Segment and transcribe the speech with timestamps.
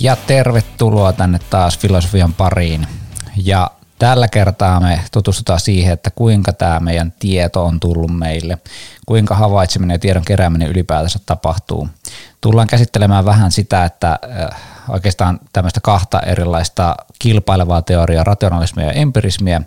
[0.00, 2.86] Ja tervetuloa tänne taas filosofian pariin.
[3.36, 8.58] Ja tällä kertaa me tutustutaan siihen, että kuinka tämä meidän tieto on tullut meille,
[9.06, 11.88] kuinka havaitseminen ja tiedon kerääminen ylipäätänsä tapahtuu.
[12.40, 19.62] Tullaan käsittelemään vähän sitä, että äh, oikeastaan tämmöistä kahta erilaista kilpailevaa teoriaa, rationalismia ja empirismiä,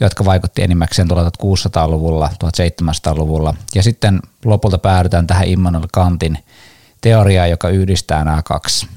[0.00, 3.54] jotka vaikutti enimmäkseen 1600-luvulla, 1700-luvulla.
[3.74, 6.38] Ja sitten lopulta päädytään tähän Immanuel Kantin
[7.00, 8.88] teoriaan, joka yhdistää nämä kaksi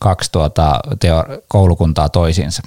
[0.00, 2.62] kaksi tuota teo- koulukuntaa toisiinsa.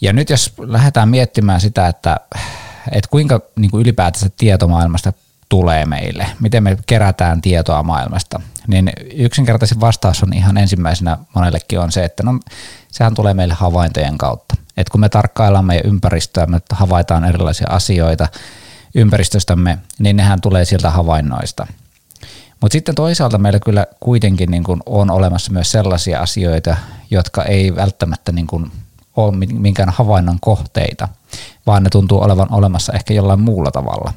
[0.00, 2.16] Ja nyt jos lähdetään miettimään sitä, että,
[2.92, 5.12] että kuinka niin kuin ylipäätänsä tietomaailmasta
[5.48, 11.92] tulee meille, miten me kerätään tietoa maailmasta, niin yksinkertaisin vastaus on ihan ensimmäisenä monellekin on
[11.92, 12.40] se, että no,
[12.88, 14.54] sehän tulee meille havaintojen kautta.
[14.76, 18.28] Et kun me tarkkaillaan meidän ympäristöä, me havaitaan erilaisia asioita
[18.94, 21.66] ympäristöstämme, niin nehän tulee sieltä havainnoista–
[22.60, 26.76] mutta sitten toisaalta meillä kyllä kuitenkin niin kuin on olemassa myös sellaisia asioita,
[27.10, 28.72] jotka ei välttämättä niin kuin
[29.16, 31.08] ole minkään havainnon kohteita,
[31.66, 34.12] vaan ne tuntuu olevan olemassa ehkä jollain muulla tavalla.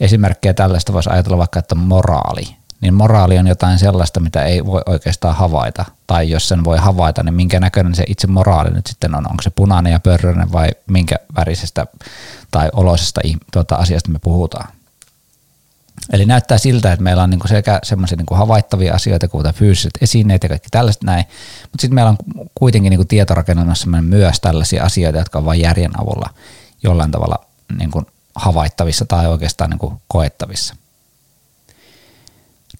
[0.00, 2.44] Esimerkkejä tällaista voisi ajatella vaikka, että moraali.
[2.80, 5.84] Niin moraali on jotain sellaista, mitä ei voi oikeastaan havaita.
[6.06, 9.30] Tai jos sen voi havaita, niin minkä näköinen se itse moraali nyt sitten on.
[9.30, 11.86] Onko se punainen ja pörröinen vai minkä värisestä
[12.50, 13.20] tai oloisesta
[13.52, 14.68] tuota asiasta me puhutaan.
[16.12, 20.42] Eli näyttää siltä, että meillä on niinku sekä semmoisia niinku havaittavia asioita, kuten fyysiset esineet
[20.42, 21.24] ja kaikki tällaiset näin,
[21.62, 22.16] mutta sitten meillä on
[22.54, 26.30] kuitenkin niinku tietorakennelmassa myös tällaisia asioita, jotka on vain järjen avulla
[26.82, 27.44] jollain tavalla
[27.78, 28.02] niinku
[28.34, 30.76] havaittavissa tai oikeastaan niinku koettavissa.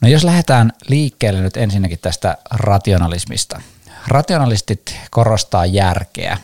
[0.00, 3.62] No jos lähdetään liikkeelle nyt ensinnäkin tästä rationalismista.
[4.06, 6.38] Rationalistit korostaa järkeä.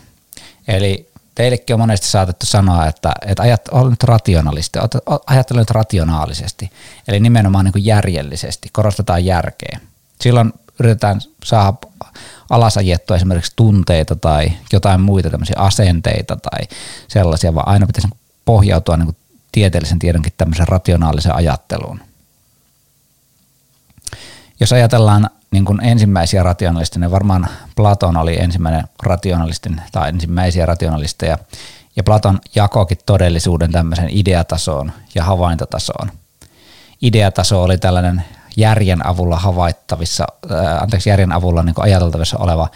[0.68, 1.07] Eli
[1.38, 4.78] teillekin on monesti saatettu sanoa, että, että ajat, ol nyt rationalisti,
[5.26, 6.70] ajattele nyt rationaalisesti,
[7.08, 9.80] eli nimenomaan niin kuin järjellisesti, korostetaan järkeä.
[10.20, 11.76] Silloin yritetään saada
[12.50, 16.76] alasajettua esimerkiksi tunteita tai jotain muita tämmöisiä asenteita tai
[17.08, 18.08] sellaisia, vaan aina pitäisi
[18.44, 19.16] pohjautua niin kuin
[19.52, 22.00] tieteellisen tiedonkin tämmöisen rationaalisen ajatteluun.
[24.60, 31.38] Jos ajatellaan niin kuin ensimmäisiä rationalisteja, varmaan Platon oli ensimmäinen rationalistin tai ensimmäisiä rationalisteja,
[31.96, 36.10] ja Platon jakoikin todellisuuden tämmöisen ideatasoon ja havaintotasoon.
[37.02, 38.24] Ideataso oli tällainen
[38.56, 42.68] järjen avulla havaittavissa, äh, anteeksi, järjen avulla niin ajateltavissa oleva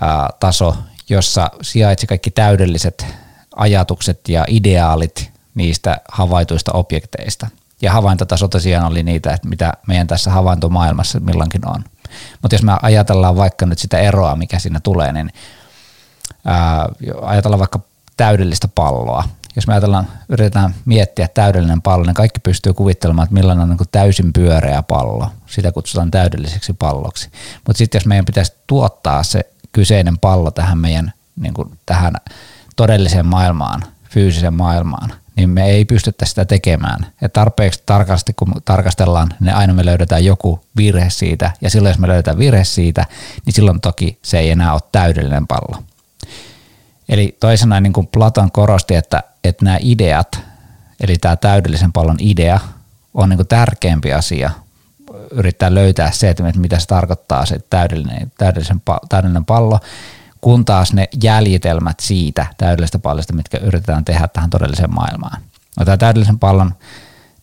[0.00, 0.76] ää, taso,
[1.08, 3.06] jossa sijaitsi kaikki täydelliset
[3.56, 7.46] ajatukset ja ideaalit niistä havaituista objekteista.
[7.82, 11.84] Ja havaintotaso tosiaan oli niitä, että mitä meidän tässä havaintomaailmassa milloinkin on.
[12.42, 15.30] Mutta jos me ajatellaan vaikka nyt sitä eroa, mikä siinä tulee, niin
[16.44, 16.88] ää,
[17.22, 17.80] ajatellaan vaikka
[18.16, 19.24] täydellistä palloa.
[19.56, 23.88] Jos me ajatellaan, yritetään miettiä täydellinen pallo, niin kaikki pystyy kuvittelemaan, että millainen on niin
[23.92, 25.30] täysin pyöreä pallo.
[25.46, 27.30] Sitä kutsutaan täydelliseksi palloksi.
[27.66, 29.40] Mutta sitten jos meidän pitäisi tuottaa se
[29.72, 32.14] kyseinen pallo tähän meidän niin kuin tähän
[32.76, 37.06] todelliseen maailmaan, fyysiseen maailmaan, niin me ei pystytä sitä tekemään.
[37.20, 41.98] Ja tarpeeksi tarkasti kun tarkastellaan, niin aina me löydetään joku virhe siitä, ja silloin jos
[41.98, 43.06] me löydetään virhe siitä,
[43.46, 45.82] niin silloin toki se ei enää ole täydellinen pallo.
[47.08, 50.40] Eli toisena niin kuin Platon korosti, että, että nämä ideat,
[51.00, 52.60] eli tämä täydellisen pallon idea,
[53.14, 54.50] on niin kuin tärkeämpi asia
[55.30, 59.80] yrittää löytää se, että mitä se tarkoittaa se täydellinen, täydellisen, täydellinen pallo,
[60.44, 65.42] kun taas ne jäljitelmät siitä täydellisestä pallosta, mitkä yritetään tehdä tähän todelliseen maailmaan.
[65.78, 66.74] No, tämä täydellisen pallon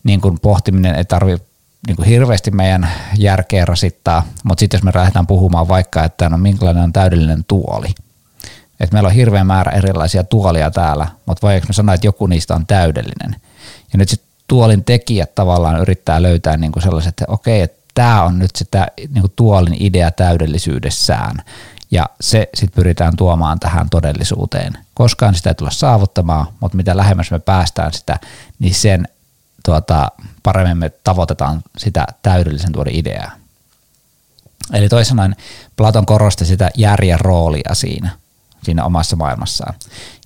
[0.04, 1.46] niin kuin pohtiminen ei tarvitse
[1.86, 6.38] niin kuin hirveästi meidän järkeä rasittaa, mutta sitten jos me lähdetään puhumaan vaikka, että no
[6.38, 7.86] minkälainen on täydellinen tuoli,
[8.80, 12.54] että meillä on hirveä määrä erilaisia tuolia täällä, mutta voiko me sanoa, että joku niistä
[12.54, 13.36] on täydellinen.
[13.92, 18.22] Ja nyt sitten tuolin tekijät tavallaan yrittää löytää niin kuin sellaiset, että okei, että tämä
[18.22, 21.36] on nyt sitä niin kuin tuolin idea täydellisyydessään.
[21.92, 24.78] Ja se sitten pyritään tuomaan tähän todellisuuteen.
[24.94, 28.18] Koskaan sitä ei tulla saavuttamaan, mutta mitä lähemmäs me päästään sitä,
[28.58, 29.08] niin sen
[29.64, 30.10] tuota,
[30.42, 33.30] paremmin me tavoitetaan sitä täydellisen tuoden ideaa.
[34.72, 35.36] Eli toisin sanoen
[35.76, 38.10] Platon korosti sitä järjen roolia siinä,
[38.62, 39.74] siinä omassa maailmassaan.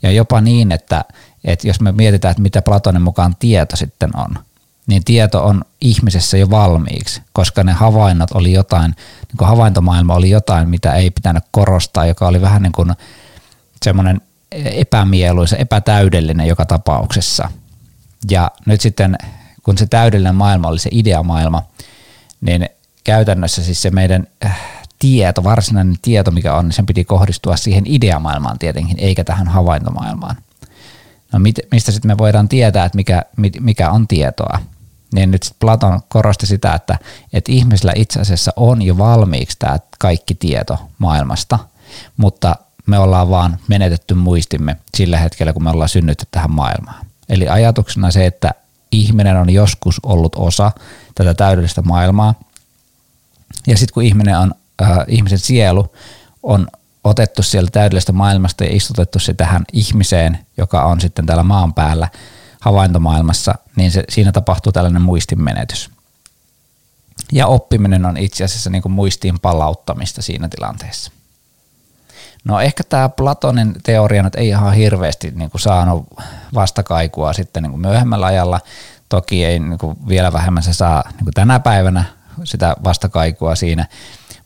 [0.03, 1.05] Ja jopa niin, että,
[1.45, 4.39] että jos me mietitään, että mitä Platonin mukaan tieto sitten on,
[4.87, 8.91] niin tieto on ihmisessä jo valmiiksi, koska ne havainnot oli jotain,
[9.29, 12.93] niin kuin havaintomaailma oli jotain, mitä ei pitänyt korostaa, joka oli vähän niin kuin
[13.85, 14.21] semmoinen
[14.53, 17.51] epämieluisa, epätäydellinen joka tapauksessa.
[18.31, 19.19] Ja nyt sitten,
[19.63, 21.63] kun se täydellinen maailma oli se ideamaailma,
[22.41, 22.69] niin
[23.05, 24.61] käytännössä siis se meidän äh,
[24.99, 30.37] tieto, varsinainen tieto mikä on, niin sen piti kohdistua siihen ideamaailmaan tietenkin, eikä tähän havaintomaailmaan.
[31.33, 33.23] No mit, mistä sitten me voidaan tietää, että mikä,
[33.61, 34.61] mikä on tietoa?
[35.15, 36.99] Niin nyt sit Platon korosti sitä, että,
[37.33, 41.59] että ihmisillä itse asiassa on jo valmiiksi tämä kaikki tieto maailmasta,
[42.17, 42.57] mutta
[42.87, 47.07] me ollaan vaan menetetty muistimme sillä hetkellä, kun me ollaan synnytty tähän maailmaan.
[47.29, 48.55] Eli ajatuksena se, että
[48.93, 50.73] ihminen on joskus ollut osa
[51.15, 52.35] tätä täydellistä maailmaa,
[53.67, 55.93] ja sitten kun ihminen on, äh, ihmisen sielu
[56.43, 56.69] on
[57.05, 62.09] otettu sieltä täydellisestä maailmasta ja istutettu se tähän ihmiseen, joka on sitten täällä maan päällä
[62.67, 65.91] havaintomaailmassa, niin se, siinä tapahtuu tällainen muistinmenetys.
[67.33, 71.13] Ja oppiminen on itse asiassa niin kuin muistiin palauttamista siinä tilanteessa.
[72.45, 76.07] No ehkä tämä Platonin teoria nyt ei ihan hirveästi niin kuin saanut
[76.55, 78.61] vastakaikua sitten niin kuin myöhemmällä ajalla.
[79.09, 82.05] Toki ei niin kuin vielä vähemmän se saa niin kuin tänä päivänä
[82.45, 83.87] sitä vastakaikua siinä,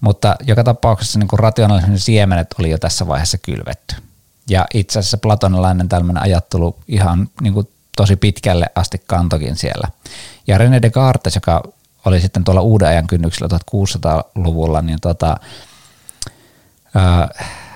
[0.01, 3.95] mutta joka tapauksessa niin kuin siemenet oli jo tässä vaiheessa kylvetty.
[4.49, 9.89] Ja itse asiassa platonilainen tällainen ajattelu ihan niin kuin tosi pitkälle asti kantokin siellä.
[10.47, 11.63] Ja René Descartes, joka
[12.05, 15.37] oli sitten tuolla uuden ajan kynnyksellä 1600-luvulla, niin tota,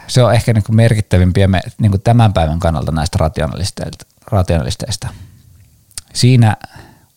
[0.07, 3.19] se on ehkä niin merkittävimpiä me, niin tämän päivän kannalta näistä
[4.31, 5.09] rationalisteista.
[6.13, 6.57] Siinä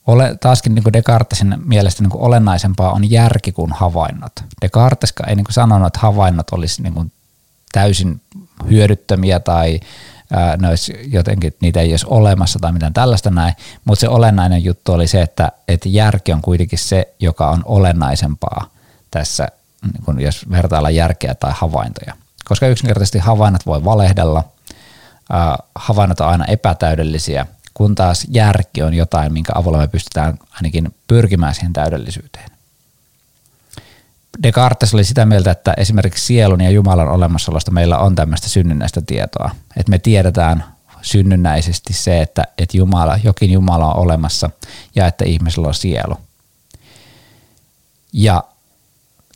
[0.07, 4.31] ole, taaskin niin Descartesin mielestä niin olennaisempaa on järki kuin havainnot.
[4.61, 7.11] Descartes ei niin sanonut, että havainnot olisi niin
[7.71, 8.21] täysin
[8.69, 9.79] hyödyttömiä tai
[10.61, 13.53] ne olisi jotenkin, niitä ei olisi olemassa tai mitään tällaista näin,
[13.85, 18.69] mutta se olennainen juttu oli se, että, että järki on kuitenkin se, joka on olennaisempaa
[19.11, 19.47] tässä,
[19.93, 22.13] niin kuin jos vertaillaan järkeä tai havaintoja.
[22.45, 24.43] Koska yksinkertaisesti havainnot voi valehdella,
[25.75, 27.45] havainnot on aina epätäydellisiä–
[27.77, 32.49] kun taas järki on jotain, minkä avulla me pystytään ainakin pyrkimään siihen täydellisyyteen.
[34.43, 39.51] Descartes oli sitä mieltä, että esimerkiksi sielun ja Jumalan olemassaolosta meillä on tämmöistä synnynnäistä tietoa,
[39.77, 40.63] että me tiedetään
[41.01, 44.49] synnynnäisesti se, että, että Jumala, jokin Jumala on olemassa
[44.95, 46.17] ja että ihmisellä on sielu.
[48.13, 48.43] Ja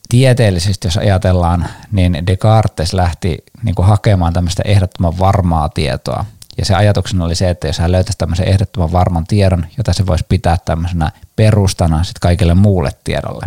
[0.10, 6.26] tieteellisesti, jos ajatellaan, niin Descartes lähti niin hakemaan tämmöistä ehdottoman varmaa tietoa,
[6.58, 10.06] ja se ajatuksena oli se, että jos hän löytäisi tämmöisen ehdottoman varman tiedon, jota se
[10.06, 13.46] voisi pitää tämmöisenä perustana sit kaikille muulle tiedolle.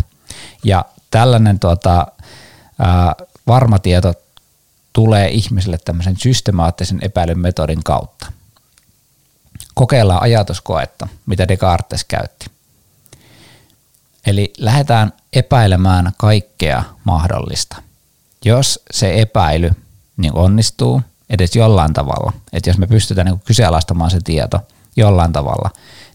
[0.63, 2.07] Ja tällainen tuota,
[2.79, 3.15] ää,
[3.47, 4.13] varma tieto
[4.93, 8.31] tulee ihmisille tämmöisen systemaattisen epäilyn metodin kautta.
[9.73, 12.45] Kokeillaan ajatuskoetta, mitä Descartes käytti.
[14.25, 17.75] Eli lähdetään epäilemään kaikkea mahdollista.
[18.45, 19.71] Jos se epäily
[20.17, 24.59] niin onnistuu– edes jollain tavalla, että jos me pystytään niin kyseenalaistamaan se tieto
[24.95, 25.69] jollain tavalla,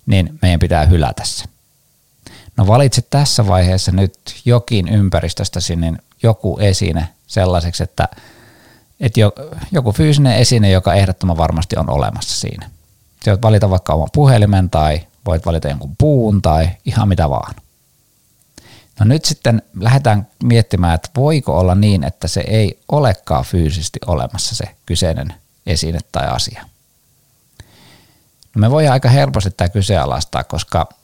[0.06, 1.44] niin meidän pitää hylätä se.
[2.60, 4.14] No valitse tässä vaiheessa nyt
[4.44, 5.92] jokin ympäristöstä sinne
[6.22, 8.08] joku esine sellaiseksi, että,
[9.00, 9.20] että
[9.72, 12.70] joku fyysinen esine, joka ehdottoman varmasti on olemassa siinä.
[13.22, 17.54] Se voit valita vaikka oman puhelimen tai voit valita jonkun puun tai ihan mitä vaan.
[19.00, 24.54] No nyt sitten lähdetään miettimään, että voiko olla niin, että se ei olekaan fyysisesti olemassa
[24.54, 25.34] se kyseinen
[25.66, 26.64] esine tai asia.
[28.54, 31.00] No me voidaan aika helposti tämä kyseenalaistaa, koska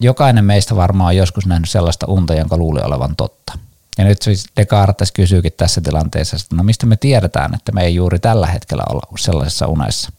[0.00, 3.58] jokainen meistä varmaan on joskus nähnyt sellaista unta, jonka luuli olevan totta.
[3.98, 7.94] Ja nyt siis Descartes kysyykin tässä tilanteessa, että no mistä me tiedetään, että me ei
[7.94, 10.12] juuri tällä hetkellä olla sellaisessa unessa.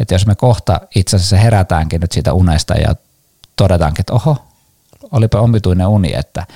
[0.00, 2.94] Että jos me kohta itse asiassa herätäänkin nyt siitä unesta ja
[3.56, 4.36] todetaankin, että oho,
[5.12, 6.46] olipa omituinen uni, että,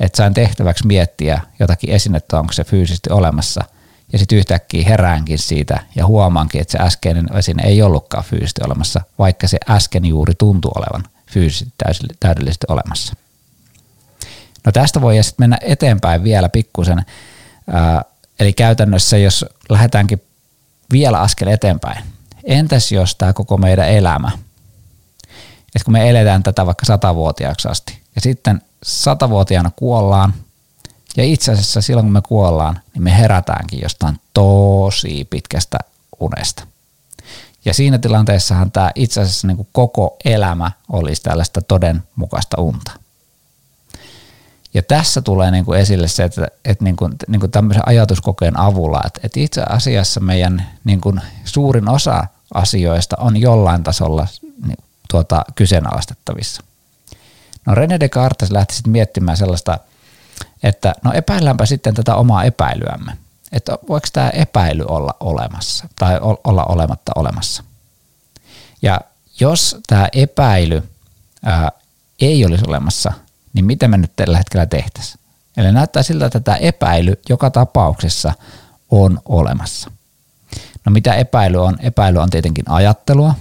[0.00, 3.64] että sain tehtäväksi miettiä jotakin esinettä, onko se fyysisesti olemassa,
[4.12, 9.00] ja sitten yhtäkkiä heräänkin siitä ja huomaankin, että se äskeinen esine ei ollutkaan fyysisesti olemassa,
[9.18, 11.74] vaikka se äsken juuri tuntuu olevan fyysisesti
[12.20, 13.14] täydellisesti olemassa.
[14.66, 17.04] No tästä voi sitten mennä eteenpäin vielä pikkusen,
[18.40, 20.22] eli käytännössä jos lähdetäänkin
[20.92, 22.04] vielä askel eteenpäin,
[22.44, 24.30] entäs jos tämä koko meidän elämä–
[25.78, 30.34] että kun me eletään tätä vaikka satavuotiaaksi asti ja sitten satavuotiaana kuollaan
[31.16, 35.78] ja itse asiassa silloin kun me kuollaan, niin me herätäänkin jostain tosi pitkästä
[36.20, 36.66] unesta.
[37.64, 42.92] Ja siinä tilanteessahan tämä itse asiassa niin kuin koko elämä olisi tällaista todenmukaista unta.
[44.74, 48.58] Ja tässä tulee niin kuin esille se, että, että niin kuin, niin kuin tämmöisen ajatuskokeen
[48.58, 52.24] avulla, että, että itse asiassa meidän niin kuin suurin osa
[52.54, 54.26] asioista on jollain tasolla
[54.66, 54.78] niin
[55.10, 56.62] tuota, kyseenalaistettavissa.
[57.66, 59.78] No René Descartes lähti sitten miettimään sellaista,
[60.62, 63.12] että no epäilläänpä sitten tätä omaa epäilyämme,
[63.52, 67.64] että voiko tämä epäily olla olemassa tai olla olematta olemassa.
[68.82, 69.00] Ja
[69.40, 70.88] jos tämä epäily
[71.44, 71.72] ää,
[72.20, 73.12] ei olisi olemassa,
[73.52, 75.20] niin mitä me nyt tällä hetkellä tehtäisiin?
[75.56, 78.32] Eli näyttää siltä, että tämä epäily joka tapauksessa
[78.90, 79.90] on olemassa.
[80.84, 81.76] No mitä epäily on?
[81.80, 83.34] Epäily on tietenkin ajattelua,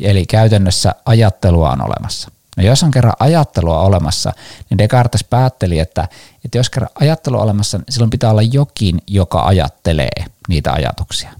[0.00, 2.30] Eli käytännössä ajattelua on olemassa.
[2.56, 4.32] No jos on kerran ajattelua olemassa,
[4.70, 6.08] niin Descartes päätteli, että,
[6.44, 11.30] että jos kerran ajattelu on olemassa, niin silloin pitää olla jokin, joka ajattelee niitä ajatuksia.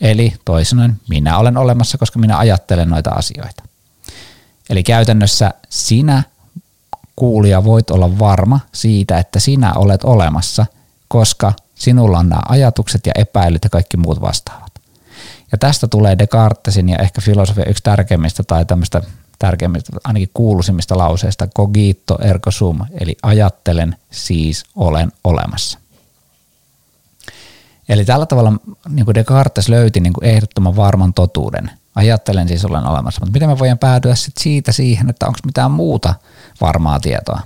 [0.00, 3.62] Eli toisin minä olen olemassa, koska minä ajattelen noita asioita.
[4.70, 6.22] Eli käytännössä sinä
[7.16, 10.66] kuulija voit olla varma siitä, että sinä olet olemassa,
[11.08, 14.72] koska sinulla on nämä ajatukset ja epäilyt ja kaikki muut vastaavat.
[15.52, 19.02] Ja tästä tulee Descartesin ja ehkä filosofia yksi tärkeimmistä tai tämmöistä
[19.42, 25.78] tärkeimmistä, ainakin kuuluisimmista lauseista, cogito ergo sum, eli ajattelen, siis olen olemassa.
[27.88, 28.52] Eli tällä tavalla
[28.88, 31.70] niin kuin Descartes löyti niin kuin ehdottoman varman totuuden.
[31.94, 35.70] Ajattelen siis olen olemassa, mutta miten me voidaan päätyä sit siitä siihen, että onko mitään
[35.70, 36.14] muuta
[36.60, 37.40] varmaa tietoa?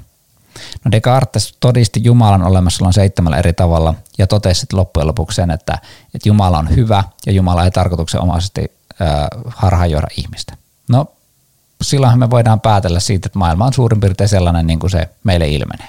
[0.84, 5.78] No Descartes todisti Jumalan olemassaolon seitsemällä eri tavalla ja totesi sitten loppujen lopuksi sen, että,
[6.14, 9.08] että Jumala on hyvä ja Jumala ei tarkoituksenomaisesti äh,
[9.46, 10.65] harhaanjohda ihmistä.
[11.82, 15.48] Silloinhan me voidaan päätellä siitä, että maailma on suurin piirtein sellainen niin kuin se meille
[15.48, 15.88] ilmenee.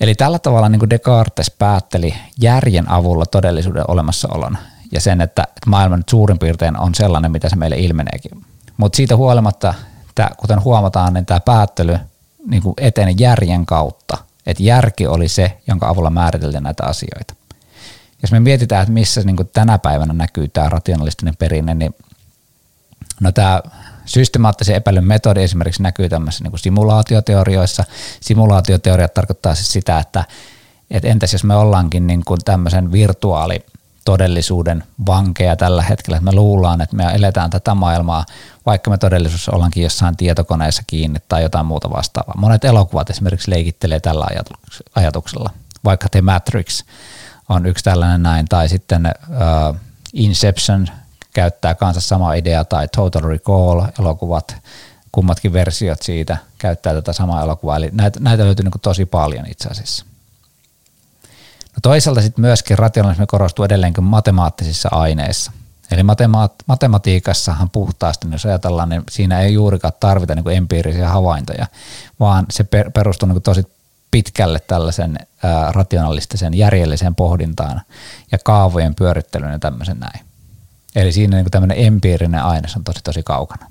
[0.00, 4.58] Eli tällä tavalla niin kuin Descartes päätteli järjen avulla todellisuuden olemassaolon
[4.92, 8.44] ja sen, että maailma nyt suurin piirtein on sellainen, mitä se meille ilmeneekin.
[8.76, 9.74] Mutta siitä huolimatta,
[10.08, 11.98] että kuten huomataan, niin tämä päättely
[12.46, 14.16] niin kuin eteni järjen kautta.
[14.46, 17.34] Että järki oli se, jonka avulla määriteltiin näitä asioita.
[18.22, 21.94] Jos me mietitään, että missä niin kuin tänä päivänä näkyy tämä rationalistinen perinne, niin
[23.22, 23.62] no tämä
[24.04, 27.84] systemaattisen epäilyn metodi esimerkiksi näkyy tämmöisissä niin simulaatioteorioissa.
[28.20, 30.24] Simulaatioteoriat tarkoittaa siis sitä, että,
[30.90, 33.66] että entäs jos me ollaankin niin kuin tämmöisen virtuaali
[34.04, 38.24] todellisuuden vankeja tällä hetkellä, että me luullaan, että me eletään tätä maailmaa,
[38.66, 42.34] vaikka me todellisuudessa ollaankin jossain tietokoneessa kiinni tai jotain muuta vastaavaa.
[42.36, 44.26] Monet elokuvat esimerkiksi leikittelee tällä
[44.94, 45.50] ajatuksella,
[45.84, 46.84] vaikka The Matrix
[47.48, 49.76] on yksi tällainen näin, tai sitten uh,
[50.12, 50.86] Inception
[51.32, 54.56] käyttää kanssa sama idea, tai Total Recall elokuvat,
[55.12, 59.68] kummatkin versiot siitä käyttää tätä samaa elokuvaa, eli näitä, näitä löytyy niin tosi paljon itse
[59.68, 60.04] asiassa.
[61.72, 65.52] No toisaalta sitten myöskin rationalismi korostuu edelleenkin matemaattisissa aineissa.
[65.90, 71.66] Eli matemaat- matematiikassahan puhtaasti, jos ajatellaan, niin siinä ei juurikaan tarvita niin empiirisiä havaintoja,
[72.20, 73.66] vaan se per- perustuu niin tosi
[74.10, 75.18] pitkälle tällaisen
[75.70, 77.80] rationalistisen järjelliseen pohdintaan
[78.32, 80.31] ja kaavojen pyörittelyyn ja tämmöisen näin.
[80.96, 83.70] Eli siinä niin tämmöinen empiirinen aines on tosi tosi kaukana.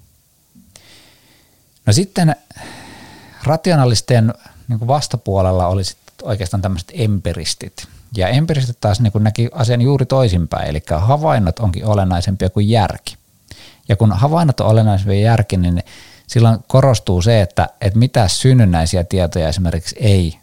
[1.86, 2.36] No sitten
[3.44, 4.34] rationalistien
[4.68, 5.82] niin vastapuolella oli
[6.24, 7.88] oikeastaan tämmöiset empiristit.
[8.16, 13.18] Ja empiristit taas niin näki asian juuri toisinpäin, eli havainnot onkin olennaisempia kuin järki.
[13.90, 15.84] Ja kun havainnot on olennaisempia järki, niin
[16.28, 20.38] silloin korostuu se, että, että mitä synnynnäisiä tietoja esimerkiksi ei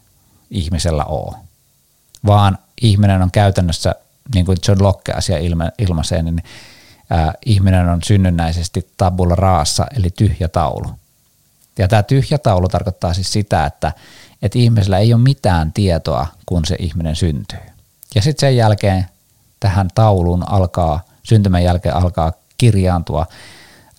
[0.50, 1.36] ihmisellä ole,
[2.26, 3.94] vaan ihminen on käytännössä,
[4.34, 6.42] niin kuin John Locke asia ilma, ilmaisee, niin
[7.10, 10.90] ää, ihminen on synnynnäisesti tabula raassa, eli tyhjä taulu.
[11.78, 13.92] Ja tämä tyhjä taulu tarkoittaa siis sitä, että
[14.42, 17.58] että ihmisellä ei ole mitään tietoa, kun se ihminen syntyy.
[18.14, 19.06] Ja sitten sen jälkeen
[19.60, 23.26] tähän tauluun alkaa, syntymän jälkeen alkaa kirjaantua,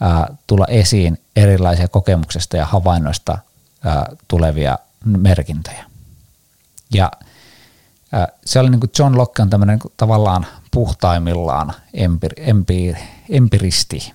[0.02, 3.38] ää, tulla esiin erilaisia kokemuksesta ja havainnoista
[3.86, 5.86] ää, tulevia merkintöjä.
[6.94, 7.12] Ja
[8.46, 12.96] se oli niin kuin John Locke on tämmöinen niin tavallaan puhtaimmillaan empir, empir,
[13.30, 14.14] empiristi.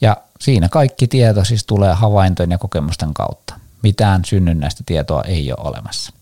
[0.00, 5.68] Ja siinä kaikki tieto siis tulee havaintojen ja kokemusten kautta mitään synnynnäistä tietoa ei ole
[5.68, 6.12] olemassa.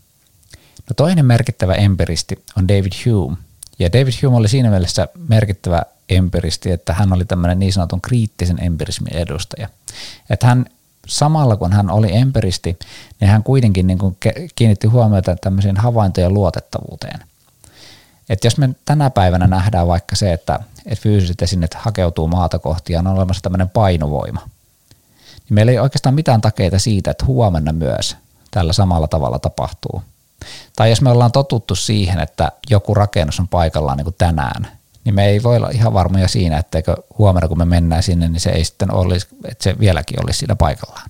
[0.91, 3.37] No toinen merkittävä empiristi on David Hume,
[3.79, 8.65] ja David Hume oli siinä mielessä merkittävä empiristi, että hän oli tämmöinen niin sanotun kriittisen
[8.65, 9.69] empirismin edustaja.
[10.31, 10.67] Että hän
[11.09, 12.79] samalla kun hän oli empiristi,
[13.21, 14.17] niin hän kuitenkin niin kuin
[14.55, 17.21] kiinnitti huomiota tämmöiseen havaintojen luotettavuuteen.
[18.29, 22.93] Että jos me tänä päivänä nähdään vaikka se, että, että fyysiset esineet hakeutuu maata kohti
[22.93, 24.41] ja on olemassa tämmöinen painovoima–
[25.49, 28.17] niin meillä ei oikeastaan mitään takeita siitä, että huomenna myös
[28.51, 30.03] tällä samalla tavalla tapahtuu.
[30.77, 34.78] Tai jos me ollaan totuttu siihen, että joku rakennus on paikallaan niin kuin tänään,
[35.09, 38.41] niin me ei voi olla ihan varmoja siinä, etteikö huomenna kun me mennään sinne, niin
[38.41, 41.09] se ei sitten olisi, että se vieläkin olisi siinä paikallaan.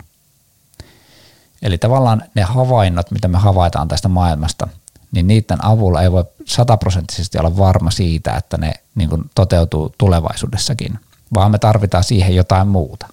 [1.63, 4.69] Eli tavallaan ne havainnot, mitä me havaitaan tästä maailmasta,
[5.13, 10.99] niin niiden avulla ei voi sataprosenttisesti olla varma siitä, että ne niin kuin toteutuu tulevaisuudessakin,
[11.35, 13.07] vaan me tarvitaan siihen jotain muuta.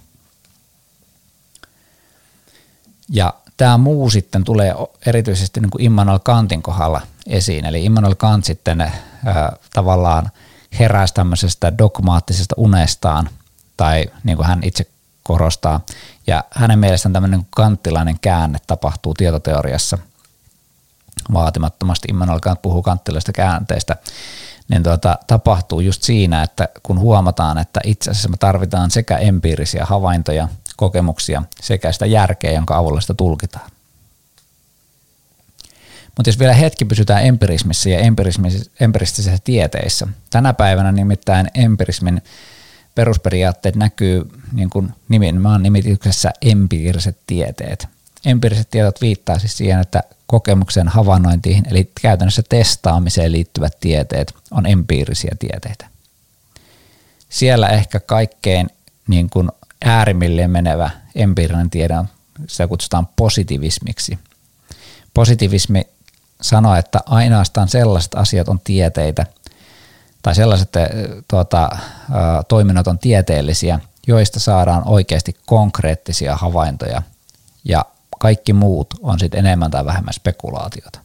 [3.08, 4.74] Ja tämä muu sitten tulee
[5.06, 7.64] erityisesti niin kuin Immanuel Kantin kohdalla esiin.
[7.64, 8.92] Eli Immanuel Kant sitten äh,
[9.74, 10.30] tavallaan
[10.78, 13.28] heräsi tämmöisestä dogmaattisesta unestaan,
[13.76, 14.86] tai niin kuin hän itse
[15.22, 15.80] korostaa.
[16.26, 19.98] Ja hänen mielestään tämmöinen kanttilainen käänne tapahtuu tietoteoriassa
[21.32, 22.08] vaatimattomasti.
[22.10, 23.96] Immanuel Kant puhuu kanttilaisesta käänteestä.
[24.68, 29.84] niin tuota, tapahtuu just siinä, että kun huomataan, että itse asiassa me tarvitaan sekä empiirisiä
[29.84, 33.70] havaintoja, kokemuksia sekä sitä järkeä, jonka avulla sitä tulkitaan.
[36.16, 37.98] Mutta jos vielä hetki pysytään empirismissä ja
[38.80, 42.22] empiristisissä tieteissä, tänä päivänä nimittäin empirismin
[42.94, 47.88] perusperiaatteet näkyy niin kuin nimenomaan nimityksessä empiiriset tieteet.
[48.24, 55.36] Empiiriset tiedot viittaa siis siihen, että kokemuksen havainnointiin, eli käytännössä testaamiseen liittyvät tieteet on empiirisiä
[55.38, 55.86] tieteitä.
[57.28, 58.70] Siellä ehkä kaikkein
[59.08, 59.48] niin kuin
[59.84, 62.08] äärimmilleen menevä empiirinen tiede on,
[62.46, 64.18] sitä kutsutaan positivismiksi.
[65.14, 65.86] Positivismi
[66.40, 69.26] sanoo, että ainoastaan sellaiset asiat on tieteitä,
[70.22, 70.72] tai sellaiset
[71.28, 71.70] tuota,
[72.48, 77.02] toiminnot on tieteellisiä, joista saadaan oikeasti konkreettisia havaintoja
[77.64, 77.84] ja
[78.18, 81.00] kaikki muut on sitten enemmän tai vähemmän spekulaatiota.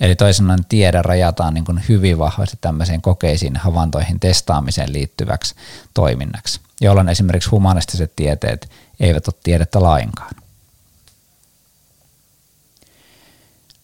[0.00, 5.54] Eli toisin sanoen tiede rajataan niin kuin hyvin vahvasti tämmöisiin kokeisiin, havaintoihin, testaamiseen liittyväksi
[5.94, 10.34] toiminnaksi, jolloin esimerkiksi humanistiset tieteet eivät ole tiedettä lainkaan.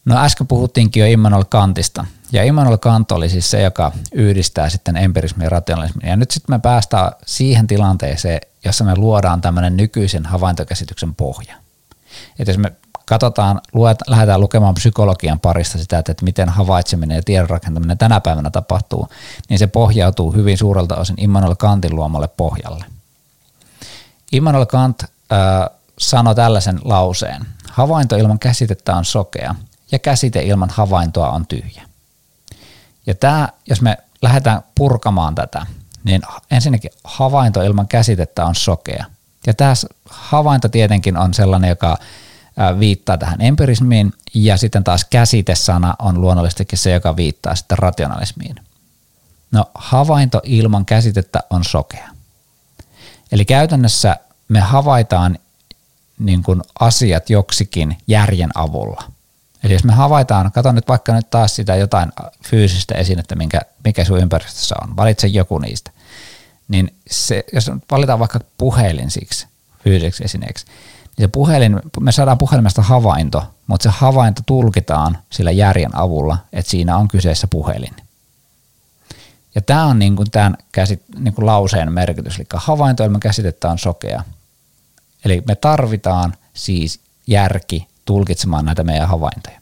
[0.07, 4.97] No äsken puhuttiinkin jo Immanuel Kantista, ja Immanuel Kant oli siis se, joka yhdistää sitten
[4.97, 6.09] empirismin ja rationalismin.
[6.09, 11.57] Ja nyt sitten me päästään siihen tilanteeseen, jossa me luodaan tämmöinen nykyisen havaintokäsityksen pohja.
[12.39, 12.73] Että jos me
[13.07, 18.51] katsotaan, luet, lähdetään lukemaan psykologian parista sitä, että miten havaitseminen ja tiedon rakentaminen tänä päivänä
[18.51, 19.09] tapahtuu,
[19.49, 22.85] niin se pohjautuu hyvin suurelta osin Immanuel Kantin luomalle pohjalle.
[24.33, 25.09] Immanuel Kant äh,
[25.99, 27.47] sanoi tällaisen lauseen.
[27.71, 29.55] Havainto ilman käsitettä on sokea
[29.93, 31.83] ja käsite ilman havaintoa on tyhjä.
[33.07, 35.66] Ja tämä, jos me lähdetään purkamaan tätä,
[36.05, 39.05] niin ensinnäkin havainto ilman käsitettä on sokea.
[39.47, 39.75] Ja tämä
[40.11, 41.99] havainto tietenkin on sellainen, joka
[42.78, 48.57] viittaa tähän empirismiin, ja sitten taas käsitesana on luonnollisestikin se, joka viittaa sitten rationalismiin.
[49.50, 52.09] No havainto ilman käsitettä on sokea.
[53.33, 54.16] Eli käytännössä
[54.49, 55.38] me havaitaan
[56.18, 59.03] niin kuin asiat joksikin järjen avulla–
[59.66, 62.12] Eli jos me havaitaan, kato nyt vaikka nyt taas sitä jotain
[62.44, 65.90] fyysistä esinettä, minkä, mikä sun ympäristössä on, valitse joku niistä,
[66.68, 69.46] niin se, jos valitaan vaikka puhelin siksi
[69.85, 75.96] fyysiseksi esineeksi, niin se puhelin, me saadaan puhelimesta havainto, mutta se havainto tulkitaan sillä järjen
[75.96, 77.94] avulla, että siinä on kyseessä puhelin.
[79.55, 83.70] Ja tämä on niin kuin tämän käsit, niin kuin lauseen merkitys, eli havainto ilman käsitettä
[83.70, 84.22] on sokea.
[85.24, 89.61] Eli me tarvitaan siis järki tulkitsemaan näitä meidän havaintoja.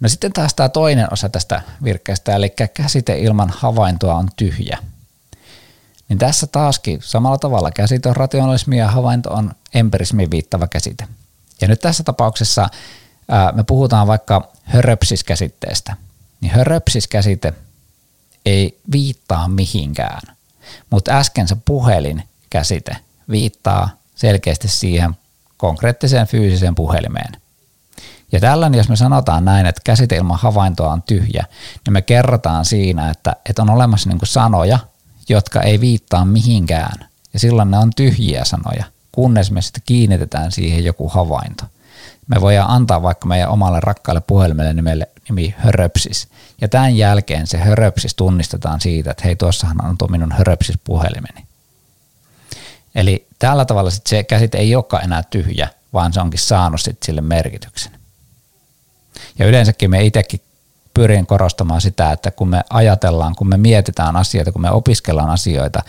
[0.00, 4.78] No sitten taas tämä toinen osa tästä virkkeestä, eli käsite ilman havaintoa on tyhjä.
[6.08, 11.08] Niin tässä taaskin samalla tavalla käsite on rationalismi ja havainto on empirismiin viittava käsite.
[11.60, 12.68] Ja nyt tässä tapauksessa
[13.28, 15.96] ää, me puhutaan vaikka höröpsis-käsitteestä.
[16.40, 17.52] Niin höröpsis-käsite
[18.46, 20.36] ei viittaa mihinkään,
[20.90, 22.96] mutta äsken se puhelin-käsite
[23.30, 25.16] viittaa selkeästi siihen
[25.62, 27.32] konkreettiseen fyysiseen puhelimeen.
[28.32, 31.44] Ja tällainen, jos me sanotaan näin, että käsite ilman havaintoa on tyhjä,
[31.86, 34.78] niin me kerrotaan siinä, että, että on olemassa niin sanoja,
[35.28, 37.08] jotka ei viittaa mihinkään.
[37.32, 41.64] Ja silloin ne on tyhjiä sanoja, kunnes me sitten kiinnitetään siihen joku havainto.
[42.26, 46.28] Me voidaan antaa vaikka meidän omalle rakkaalle puhelimelle nimelle nimi höröpsis.
[46.60, 51.51] Ja tämän jälkeen se höröpsis tunnistetaan siitä, että hei tuossahan on tuo minun höröpsis puhelimeni.
[52.94, 57.02] Eli tällä tavalla sit se käsite ei olekaan enää tyhjä, vaan se onkin saanut sit
[57.02, 57.92] sille merkityksen.
[59.38, 60.40] Ja yleensäkin me itsekin
[60.94, 65.82] pyrin korostamaan sitä, että kun me ajatellaan, kun me mietitään asioita, kun me opiskellaan asioita,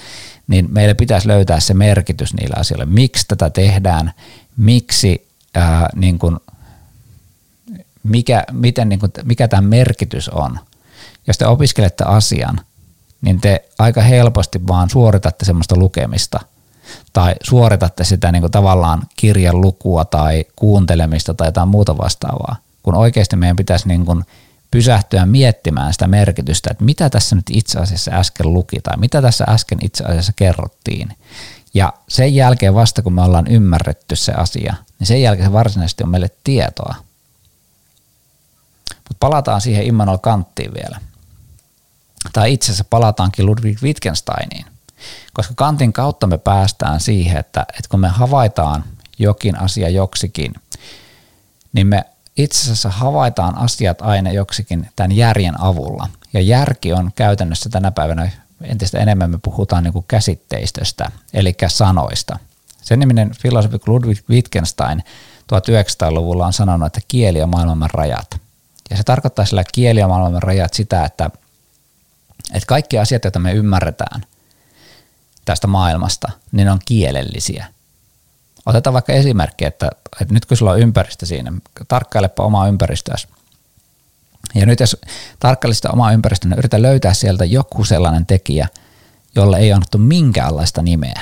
[0.48, 2.86] niin meille pitäisi löytää se merkitys niillä asioilla.
[2.86, 4.12] Miksi tätä tehdään,
[4.58, 6.38] miksi, ää, niin kuin,
[8.04, 10.60] mikä, miten, niin kuin, mikä tämä merkitys on.
[11.28, 12.60] Jos te opiskelette asian,
[13.22, 16.40] niin te aika helposti vaan suoritatte semmoista lukemista–
[17.14, 22.96] tai suoritatte sitä niin kuin tavallaan kirjan lukua tai kuuntelemista tai jotain muuta vastaavaa, kun
[22.96, 24.24] oikeasti meidän pitäisi niin kuin
[24.72, 29.46] pysähtyä miettimään sitä merkitystä, että mitä tässä nyt itse asiassa äsken luki tai mitä tässä
[29.50, 31.10] äsken itse asiassa kerrottiin.
[31.74, 36.04] Ja sen jälkeen vasta kun me ollaan ymmärretty se asia, niin sen jälkeen se varsinaisesti
[36.04, 36.96] on meille tietoa.
[38.90, 41.00] Mutta palataan siihen Immanuel Kanttiin vielä.
[42.34, 44.73] Tai itse asiassa palataankin Ludwig Wittgensteiniin.
[45.34, 48.84] Koska kantin kautta me päästään siihen, että, että kun me havaitaan
[49.20, 50.54] jokin asia joksikin,
[51.74, 52.06] niin me
[52.38, 56.10] itse asiassa havaitaan asiat aina joksikin tämän järjen avulla.
[56.34, 58.32] Ja järki on käytännössä tänä päivänä
[58.64, 62.40] entistä enemmän me puhutaan niin kuin käsitteistöstä, eli sanoista.
[62.82, 65.04] Sen niminen filosofi Ludwig Wittgenstein
[65.44, 68.38] 1900-luvulla on sanonut, että kieli on maailman rajat.
[68.90, 71.30] Ja se tarkoittaa sillä kieliomaailman rajat sitä, että,
[72.54, 74.26] että kaikki asiat, joita me ymmärretään
[75.46, 77.66] tästä maailmasta, niin on kielellisiä.
[78.66, 79.90] Otetaan vaikka esimerkki, että,
[80.22, 81.54] että nyt kun sulla on ympäristö siinä,
[81.88, 83.28] tarkkailepa omaa ympäristöäsi.
[84.56, 84.98] Ja nyt jos
[85.40, 88.68] tarkkailisit sitä omaa ympäristöä, niin yritä löytää sieltä joku sellainen tekijä,
[89.36, 91.22] jolle ei annettu minkäänlaista nimeä.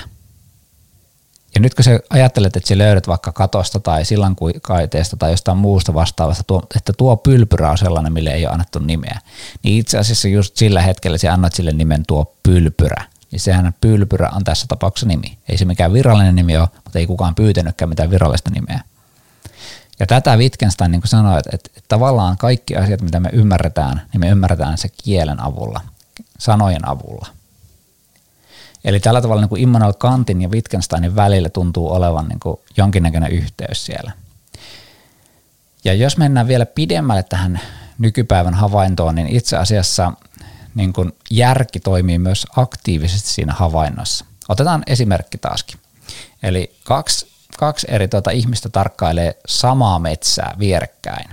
[1.55, 5.93] Ja nyt kun sä ajattelet, että sä löydät vaikka katosta tai sillankaiteesta tai jostain muusta
[5.93, 6.43] vastaavasta,
[6.75, 9.19] että tuo pylpyrä on sellainen, mille ei ole annettu nimeä,
[9.63, 13.05] niin itse asiassa just sillä hetkellä sä annat sille nimen tuo pylpyrä.
[13.31, 15.37] Niin sehän pylpyrä on tässä tapauksessa nimi.
[15.49, 18.79] Ei se mikään virallinen nimi ole, mutta ei kukaan pyytänytkään mitään virallista nimeä.
[19.99, 24.29] Ja tätä Wittgenstein niin sanoi, että, että, tavallaan kaikki asiat, mitä me ymmärretään, niin me
[24.29, 25.81] ymmärretään se kielen avulla,
[26.39, 27.27] sanojen avulla–
[28.83, 33.31] Eli tällä tavalla niin kuin Immanuel Kantin ja Wittgensteinin välillä tuntuu olevan niin kuin jonkinnäköinen
[33.31, 34.11] yhteys siellä.
[35.83, 37.59] Ja jos mennään vielä pidemmälle tähän
[37.97, 40.13] nykypäivän havaintoon, niin itse asiassa
[40.75, 44.25] niin kuin järki toimii myös aktiivisesti siinä havainnossa.
[44.49, 45.79] Otetaan esimerkki taaskin.
[46.43, 51.29] Eli kaksi, kaksi eri tuota ihmistä tarkkailee samaa metsää vierekkäin.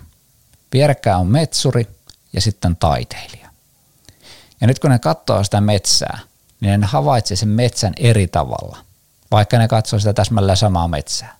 [0.72, 1.86] Vierekkäin on metsuri
[2.32, 3.48] ja sitten taiteilija.
[4.60, 6.18] Ja nyt kun ne katsoo sitä metsää,
[6.60, 8.78] niin ne havaitsee sen metsän eri tavalla,
[9.30, 11.36] vaikka ne katsoo sitä täsmälleen samaa metsää.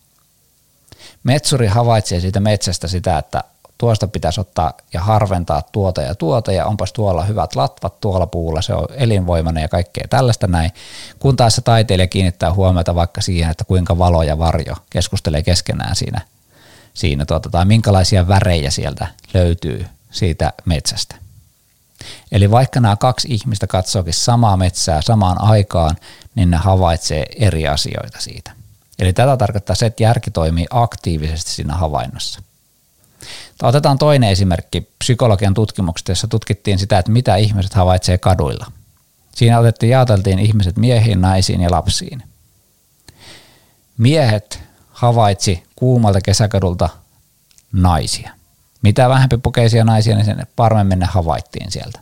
[1.23, 3.43] Metsuri havaitsee siitä metsästä sitä, että
[3.79, 8.61] tuosta pitäisi ottaa ja harventaa tuota ja tuota ja onpas tuolla hyvät latvat tuolla puulla,
[8.61, 10.71] se on elinvoimainen ja kaikkea tällaista näin,
[11.19, 15.95] kun taas se taiteilija kiinnittää huomiota vaikka siihen, että kuinka valo ja varjo keskustelee keskenään
[15.95, 16.21] siinä,
[16.93, 21.15] siinä tuota, tai minkälaisia värejä sieltä löytyy siitä metsästä.
[22.31, 25.95] Eli vaikka nämä kaksi ihmistä katsookin samaa metsää samaan aikaan,
[26.35, 28.51] niin ne havaitsee eri asioita siitä.
[28.99, 32.41] Eli tätä tarkoittaa se, että järki toimii aktiivisesti siinä havainnossa.
[33.63, 38.71] Otetaan toinen esimerkki psykologian tutkimuksesta, jossa tutkittiin sitä, että mitä ihmiset havaitsee kaduilla.
[39.35, 42.23] Siinä otettiin jaoteltiin ihmiset miehiin, naisiin ja lapsiin.
[43.97, 46.89] Miehet havaitsi kuumalta kesäkadulta
[47.71, 48.31] naisia.
[48.81, 51.99] Mitä vähempi pukeisia naisia, niin sen paremmin ne havaittiin sieltä.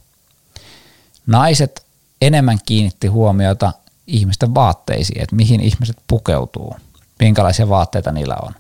[1.27, 1.85] Naiset
[2.21, 3.73] enemmän kiinnitti huomiota
[4.07, 6.75] ihmisten vaatteisiin, että mihin ihmiset pukeutuu,
[7.19, 8.53] minkälaisia vaatteita niillä on.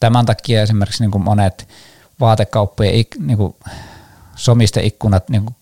[0.00, 1.68] Tämän takia esimerkiksi niin kuin monet
[2.20, 3.54] vaatekauppojen niin kuin
[4.36, 5.56] somisteikkunat niin kuin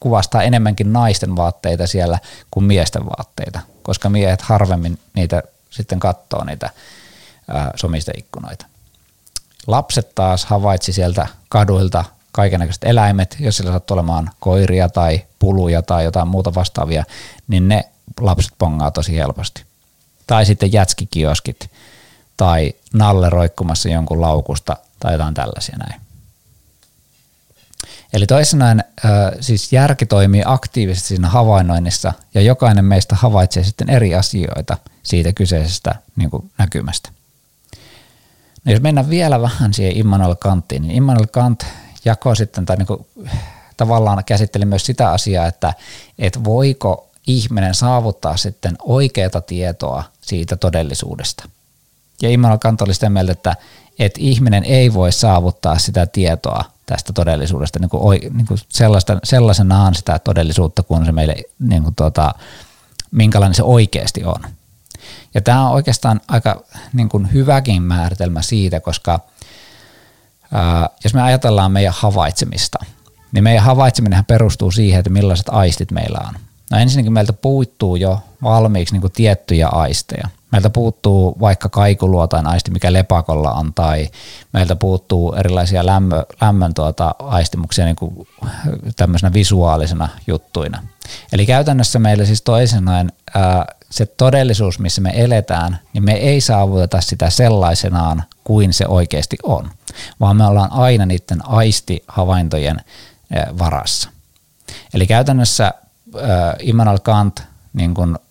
[0.00, 2.18] kuvastaa enemmänkin naisten vaatteita siellä
[2.50, 6.70] kuin miesten vaatteita, koska miehet harvemmin niitä sitten katsoo niitä
[7.76, 8.66] somisteikkunoita.
[9.66, 16.04] Lapset taas havaitsi sieltä kaduilta kaikenlaiset eläimet, jos sillä sattuu olemaan koiria tai puluja tai
[16.04, 17.04] jotain muuta vastaavia,
[17.48, 17.84] niin ne
[18.20, 19.64] lapset pongaa tosi helposti.
[20.26, 21.70] Tai sitten jätskikioskit
[22.36, 26.00] tai nalle roikkumassa jonkun laukusta tai jotain tällaisia näin.
[28.12, 28.84] Eli toisinaan
[29.40, 35.94] siis järki toimii aktiivisesti siinä havainnoinnissa ja jokainen meistä havaitsee sitten eri asioita siitä kyseisestä
[36.16, 37.10] niin kuin näkymästä.
[38.64, 41.66] No jos mennään vielä vähän siihen Immanuel Kanttiin, niin Immanuel Kant
[42.04, 43.06] jakoi sitten tai niin kuin,
[43.76, 45.74] tavallaan käsitteli myös sitä asiaa, että,
[46.18, 51.48] että voiko ihminen saavuttaa sitten oikeaa tietoa siitä todellisuudesta.
[52.22, 53.56] Ja Immanuel Kant oli sitä mieltä, että,
[53.98, 59.94] että ihminen ei voi saavuttaa sitä tietoa tästä todellisuudesta niin kuin, niin kuin sellaista, sellaisenaan
[59.94, 62.34] sitä todellisuutta, kun se meille, niin kuin tuota,
[63.10, 64.40] minkälainen se oikeasti on.
[65.34, 69.20] Ja tämä on oikeastaan aika niin kuin hyväkin määritelmä siitä, koska
[70.52, 72.78] ää, jos me ajatellaan meidän havaitsemista,
[73.32, 76.34] niin meidän havaitseminen perustuu siihen, että millaiset aistit meillä on.
[76.70, 80.28] No ensinnäkin meiltä puuttuu jo valmiiksi niin kuin tiettyjä aisteja.
[80.52, 84.08] Meiltä puuttuu vaikka kaikuluotain aisti, mikä lepakolla on, tai
[84.52, 88.28] meiltä puuttuu erilaisia lämmö, lämmön tuota, aistimuksia niin kuin
[88.96, 90.82] tämmöisenä visuaalisena juttuina.
[91.32, 97.00] Eli käytännössä meillä siis toisenaan ää, se todellisuus, missä me eletään, niin me ei saavuteta
[97.00, 99.70] sitä sellaisenaan kuin se oikeasti on,
[100.20, 102.76] vaan me ollaan aina niiden aistihavaintojen
[103.58, 104.10] varassa.
[104.94, 105.74] Eli käytännössä
[106.60, 108.29] Immanuel Kant niin äh,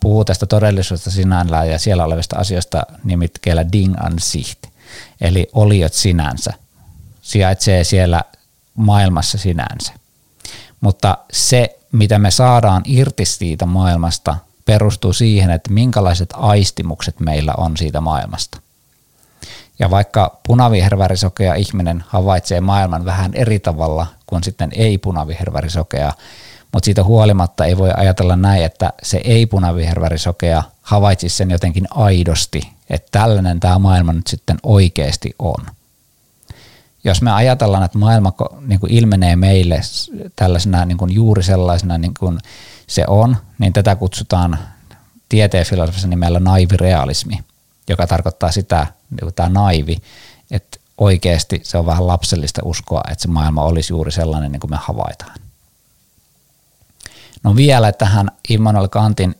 [0.00, 4.56] puhuu tästä todellisuudesta sinällään ja siellä olevista asioista nimitkeellä Ding an sich,
[5.20, 6.52] eli oliot sinänsä,
[7.22, 8.24] sijaitsee siellä
[8.74, 9.92] maailmassa sinänsä.
[10.80, 17.76] Mutta se, mitä me saadaan irti siitä maailmasta, perustuu siihen, että minkälaiset aistimukset meillä on
[17.76, 18.60] siitä maailmasta.
[19.78, 26.12] Ja vaikka punavihervärisokea ihminen havaitsee maailman vähän eri tavalla kuin sitten ei punavihervärisokea,
[26.72, 32.68] mutta siitä huolimatta ei voi ajatella näin, että se ei punavihervärisokea havaitsisi sen jotenkin aidosti,
[32.90, 35.66] että tällainen tämä maailma nyt sitten oikeasti on.
[37.04, 38.32] jos me ajatellaan, että maailma
[38.66, 39.80] niin kuin ilmenee meille
[40.36, 42.38] tällaisena niin kuin juuri sellaisena niin kuin
[42.86, 44.58] se on, niin tätä kutsutaan
[45.28, 47.40] tieteen filosofissa nimellä naivirealismi,
[47.88, 49.96] joka tarkoittaa sitä, niin tämä naivi,
[50.50, 54.70] että oikeasti se on vähän lapsellista uskoa, että se maailma olisi juuri sellainen niin kuin
[54.70, 55.41] me havaitaan.
[57.42, 59.34] No vielä tähän Immanuel Kantin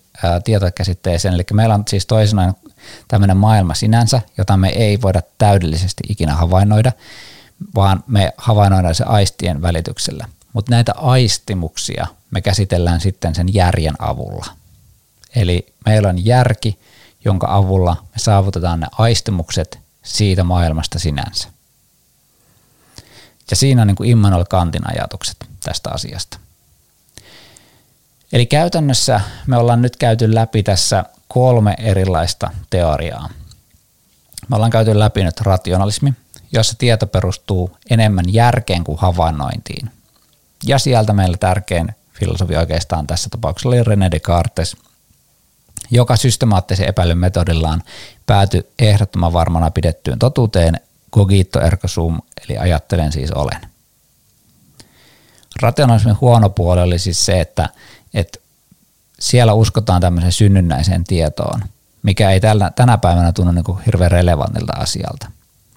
[0.44, 2.54] tietokäsitteeseen, eli meillä on siis toisenaan
[3.08, 6.92] tämmöinen maailma sinänsä, jota me ei voida täydellisesti ikinä havainnoida,
[7.74, 10.28] vaan me havainnoidaan se aistien välityksellä.
[10.52, 14.46] Mutta näitä aistimuksia me käsitellään sitten sen järjen avulla.
[15.36, 16.78] Eli meillä on järki,
[17.24, 21.48] jonka avulla me saavutetaan ne aistimukset siitä maailmasta sinänsä.
[23.50, 26.38] Ja siinä on niin kuin Immanuel Kantin ajatukset tästä asiasta.
[28.32, 33.28] Eli käytännössä me ollaan nyt käyty läpi tässä kolme erilaista teoriaa.
[34.48, 36.12] Me ollaan käyty läpi nyt rationalismi,
[36.52, 39.90] jossa tieto perustuu enemmän järkeen kuin havainnointiin.
[40.66, 44.76] Ja sieltä meillä tärkein filosofi oikeastaan tässä tapauksessa oli René Descartes,
[45.90, 47.82] joka systemaattisen epäilyn metodillaan
[48.26, 50.80] päätyi ehdottoman varmana pidettyyn totuuteen
[51.14, 52.18] cogito ergo sum,
[52.48, 53.60] eli ajattelen siis olen.
[55.62, 57.68] Rationalismin huono puoli oli siis se, että,
[58.14, 58.38] että
[59.18, 61.60] siellä uskotaan tämmöiseen synnynnäiseen tietoon,
[62.02, 65.30] mikä ei tällä, tänä päivänä tunnu niin kuin hirveän relevantilta asialta,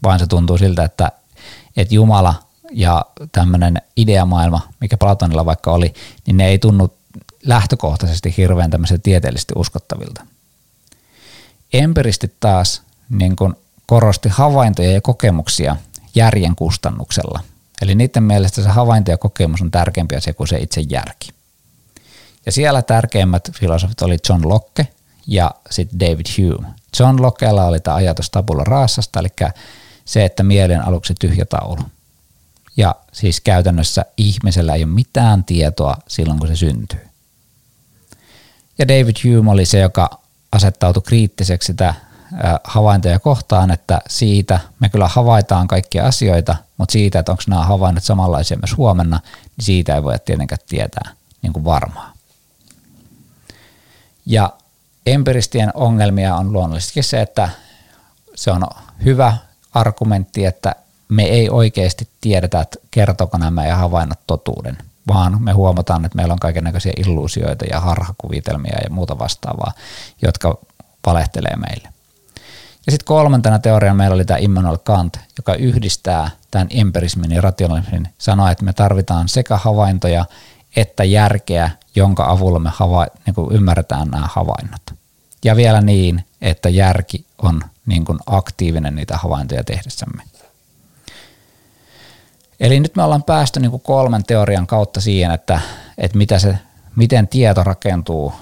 [0.04, 1.12] vaan se tuntuu siltä, että,
[1.78, 2.34] että Jumala
[2.72, 5.94] ja tämmöinen ideamaailma, mikä Platonilla vaikka oli,
[6.26, 6.94] niin ne ei tunnu
[7.46, 10.26] lähtökohtaisesti hirveän tämmöisen tieteellisesti uskottavilta.
[11.74, 13.54] Empiristit taas niin kuin
[13.86, 15.76] korosti havaintoja ja kokemuksia
[16.16, 17.40] järjen kustannuksella.
[17.82, 21.35] Eli niiden mielestä se havainto ja kokemus on tärkeämpi asia kuin se itse järki.
[22.46, 24.88] Ja siellä tärkeimmät filosofit oli John Locke
[25.28, 26.68] ja sitten David Hume.
[27.00, 29.28] John Lockella oli tämä ajatus tabula raasasta, eli
[30.06, 31.82] se, että mielen aluksi tyhjä taulu.
[32.78, 37.08] Ja siis käytännössä ihmisellä ei ole mitään tietoa silloin, kun se syntyy.
[38.78, 40.10] Ja David Hume oli se, joka
[40.52, 41.94] asettautui kriittiseksi sitä
[42.64, 48.04] havaintoja kohtaan, että siitä me kyllä havaitaan kaikkia asioita, mutta siitä, että onko nämä havainnot
[48.04, 49.20] samanlaisia myös huomenna,
[49.58, 52.15] niin siitä ei voi tietenkään tietää niin kuin varmaa.
[54.26, 54.54] Ja
[55.06, 57.50] empiristien ongelmia on luonnollisesti se, että
[58.36, 58.64] se on
[59.06, 59.38] hyvä
[59.74, 60.76] argumentti, että
[61.10, 66.34] me ei oikeasti tiedetä, että kertoko nämä ja havainnot totuuden, vaan me huomataan, että meillä
[66.34, 69.72] on kaikenlaisia illuusioita ja harhakuvitelmia ja muuta vastaavaa,
[70.22, 70.58] jotka
[71.06, 71.90] valehtelee meille.
[72.86, 78.08] Ja sitten kolmantena teoriana meillä oli tämä Immanuel Kant, joka yhdistää tämän empirismin ja rationalismin,
[78.18, 80.26] sanoa, että me tarvitaan sekä havaintoja
[80.76, 84.82] että järkeä, jonka avulla me hava- niin kuin ymmärretään nämä havainnot.
[85.46, 90.24] Ja vielä niin, että järki on niin kuin aktiivinen niitä havaintoja tehdessämme.
[92.60, 95.60] Eli nyt me ollaan päästy niin kuin kolmen teorian kautta siihen, että,
[95.98, 96.58] että mitä se,
[96.96, 98.34] miten tieto rakentuu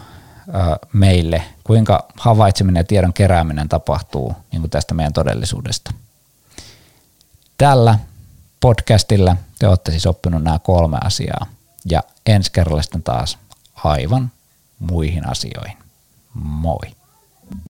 [0.48, 0.52] ö,
[0.94, 5.92] meille, kuinka havaitseminen ja tiedon kerääminen tapahtuu niin kuin tästä meidän todellisuudesta.
[7.58, 8.00] Tällä
[8.60, 11.46] podcastilla te olette siis oppinut nämä kolme asiaa
[11.90, 13.38] ja ensi kerralla sitten taas
[13.76, 14.32] aivan
[14.80, 15.78] muihin asioihin.
[16.34, 17.03] Moi!